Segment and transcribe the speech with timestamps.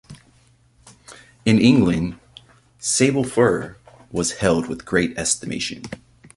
[1.45, 2.19] In England,
[2.79, 3.77] sable fur
[4.11, 5.83] was held with great estimation.